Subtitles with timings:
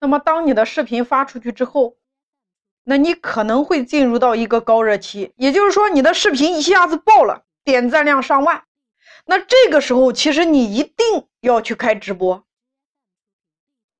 [0.00, 1.96] 那么当你的视频发出去之后，
[2.84, 8.64] 那你可能会进入到一个高热期，也就是说你的视频一下子爆了，点赞量上万。
[9.26, 12.44] 那这个时候，其实你一定要去开直播。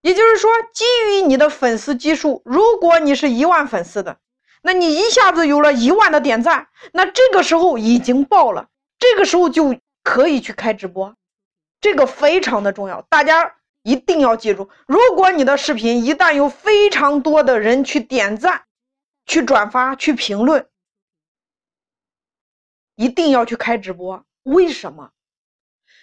[0.00, 4.18] 也就是说，基于你的粉丝基数，如果你是一万粉丝的，
[4.62, 8.68] 那你一下子有了一万的点赞，那这个时候已经爆了，
[8.98, 11.14] 这个时候就可以去开直播，
[11.80, 13.56] 这个非常的重要，大家
[13.88, 14.68] 一定要记住。
[14.86, 18.64] 如果你的视频一旦有非常多的人去点赞，
[19.24, 20.68] 去转发，去评论，
[22.96, 24.22] 一定要去开直播。
[24.42, 25.10] 为什么？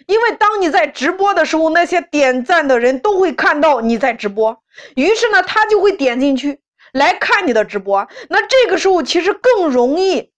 [0.07, 4.63] 因为当你在直播的时候，那些点赞的人都会看到你在直播，
[4.95, 8.07] 于是呢，他就会点进去来看你的直播。
[8.29, 10.31] 那这个时候其实更容易，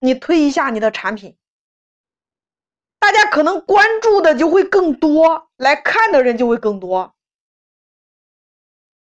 [0.00, 1.36] 你推一下你的产品，
[2.98, 7.14] 大家可能关注的就会更多，来看的人就会更多。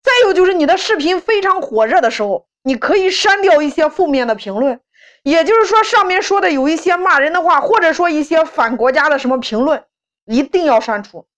[0.02, 4.80] 再有就是你的视频非常火热的时候，你可以删掉一些负面的评论，
[5.22, 9.84] 也就是说上面说的有一些骂人的话，或者说一些反国家的什么评论。
[10.28, 11.28] 一定要删除，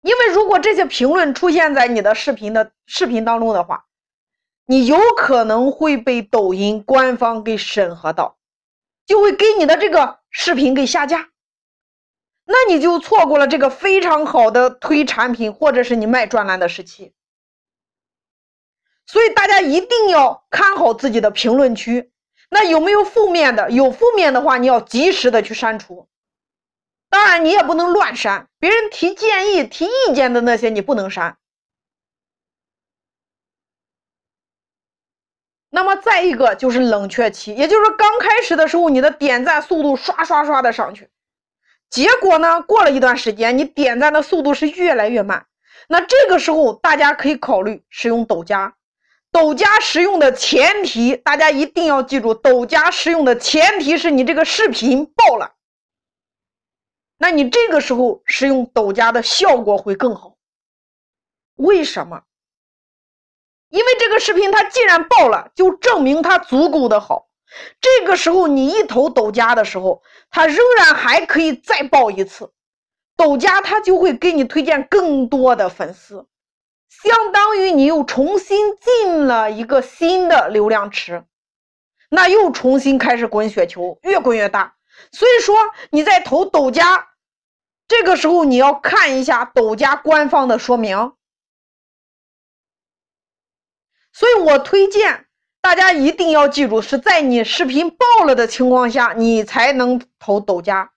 [0.00, 3.86] 因为如果这些评论出现在你的视频的视频当中的话，
[4.64, 8.36] 你有可能会被抖音官方给审核到，
[9.06, 11.30] 就会给你的这个视频给下架，
[12.68, 17.12] 你就错过了这个非常好的推产品或者是你卖专栏的时期。
[19.06, 22.10] 所以大家一定要看好自己的评论区，
[22.48, 23.70] 那有没有负面的？
[23.70, 26.08] 有负面的话，你要及时的去删除。
[27.10, 31.36] 当然，你也不能乱删，别人提建议、提意见的那些你不能删。
[35.70, 41.10] 那么再一个就是冷却期，也就是说刚开始的时候，你的点赞速度刷刷刷的上去，
[41.94, 45.46] 结果呢，过了一段时间，你点赞的速度是越来越慢。
[45.86, 48.74] 那这个时候，大家可以考虑使用抖加。
[49.30, 55.54] 抖加使用的前提，大家一定要记住，抖加使用的前提是你这个视频爆了。
[57.16, 60.36] 那你这个时候使用抖加的效果会更好，
[61.54, 62.24] 为什么？
[63.68, 67.28] 因为这个视频它既然爆了，就证明它足够的好。
[67.80, 72.52] 这个时候你一投抖加的时候，它仍然还可以再爆一次，
[73.16, 76.26] 抖加它就会给你推荐更多的粉丝，
[76.88, 81.24] 相当于你又重新进了一个新的流量池，
[82.10, 84.76] 那又重新开始滚雪球，越滚越大。
[85.10, 85.56] 所以说
[85.90, 87.08] 你在投抖加，
[87.88, 91.14] 这个时候你要看一下抖加官方的说明。
[94.12, 95.23] 所以我推荐
[95.64, 100.92] 大家一定要记住，是在你视频爆了的情况下，你才能投抖加。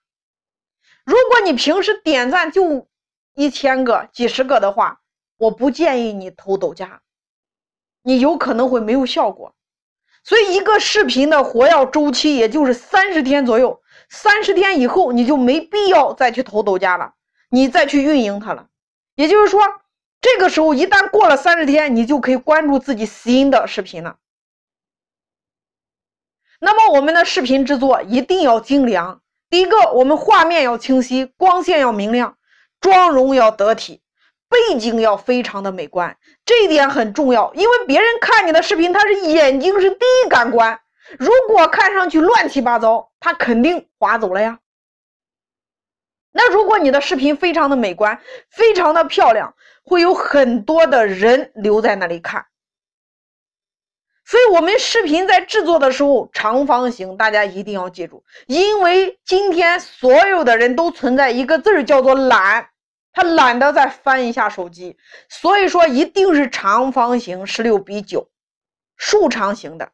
[1.06, 2.86] 如果你平时点赞就
[3.34, 5.00] 一千个、几十个的话，
[5.38, 7.00] 我不建议你投抖加，
[8.02, 9.54] 你有可能会没有效果。
[10.22, 13.80] 所以一个视频的活跃周期也就是三十天左右。
[14.10, 17.14] 三十天以后，你就没必要再去投抖加了，
[17.48, 18.66] 你再去运营它了。
[19.14, 19.62] 也就是说，
[20.20, 24.18] 这个时候一旦过了三十天，你就可以关注自己新的视频了。
[26.60, 29.20] 那么，我们的视频制作一定要精良。
[29.48, 32.36] 第一个，我们画面要清晰，光线要明亮，
[32.80, 34.02] 妆容要得体，
[34.48, 37.54] 背景要非常的美观，这一点很重要。
[37.54, 40.80] 因为别人看你的视频，他是眼睛是第一感官。
[41.18, 44.58] 如果看上去乱七八糟，他肯定划走了呀。
[46.32, 48.20] 那如果你的视频非常的美观，
[48.50, 52.44] 非常的漂亮，会有很多的人留在那里看。
[54.30, 62.68] 所以，我们视频在制作的时候，长方形，大家一定要记住，因为今天所有的人都存在一个字儿叫做懒，
[63.10, 64.98] 他懒得再翻一下手机，
[65.30, 68.28] 所以说一定是长方形，十六比九，
[68.98, 69.92] 竖长形的。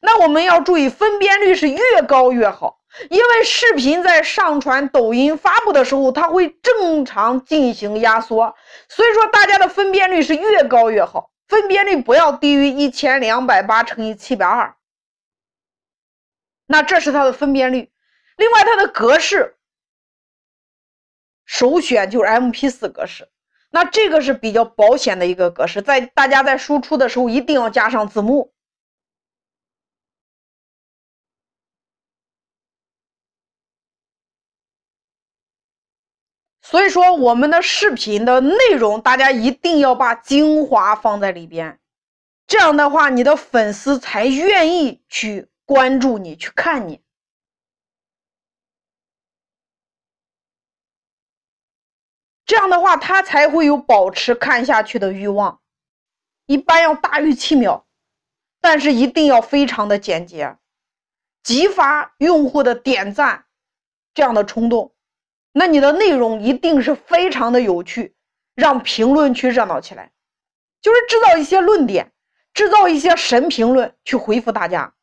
[0.00, 2.80] 那我们要注意，分辨率是越高越好，
[3.10, 8.56] 因为视频在上传抖音发布的时候，它会正常进行压缩，
[8.88, 14.76] 所以说大家的分辨率是越高越好，分辨率不要低于一千两百八乘以七百二。
[16.66, 17.90] 那这是它的分辨率，
[18.36, 19.56] 另外它的格式
[21.46, 23.30] 首选就是 MP4 格式，
[23.70, 28.52] 那这个是比较保险的一个格式，在大家在输出的时候一定要加上字幕。
[36.70, 41.80] 所以说，我们的视频的内容，大家一定要把精华放在里边，
[42.46, 47.02] 这样的话，你的粉丝才愿意去关注你，去看你。
[52.44, 55.62] 这样的话，他才会有保持看下去的欲望。
[56.44, 57.86] 一般要大于七秒，
[58.60, 60.58] 但是一定要非常的简洁，
[61.42, 63.46] 激发用户的点赞
[64.12, 64.94] 这样的冲动。
[65.52, 68.14] 那你的内容一定是非常的有趣，
[68.54, 70.12] 让评论区热闹起来，
[70.80, 72.12] 就是制造一些论点，
[72.54, 74.94] 制造一些神评论去回复大家。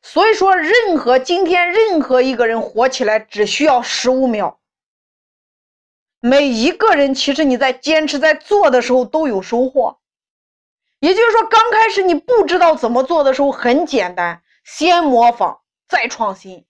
[0.00, 4.60] 所以说，任何今天任何一个人火起来只需要十五秒。
[6.18, 10.00] 每一个人其实你在坚持在做的时候都有收获，
[11.00, 15.61] 也就是说，刚开始你不知道怎么做的时候很简单，先模仿
[15.92, 16.64] 再创新。